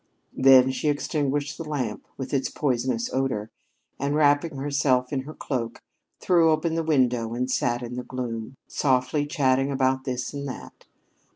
Then 0.35 0.71
she 0.71 0.89
extinguished 0.89 1.59
the 1.59 1.63
lamp, 1.63 2.07
with 2.17 2.33
its 2.33 2.49
poisonous 2.49 3.13
odor, 3.13 3.51
and, 3.99 4.15
wrapping 4.15 4.55
herself 4.55 5.13
in 5.13 5.19
her 5.25 5.33
cloak 5.35 5.83
threw 6.19 6.49
open 6.49 6.73
the 6.73 6.81
window 6.81 7.35
and 7.35 7.51
sat 7.51 7.83
in 7.83 7.93
the 7.97 8.03
gloom, 8.03 8.55
softly 8.67 9.27
chatting 9.27 9.71
about 9.71 10.05
this 10.05 10.33
and 10.33 10.47
that. 10.47 10.87